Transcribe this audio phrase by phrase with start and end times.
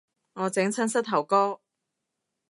[0.33, 1.59] 我整親膝頭哥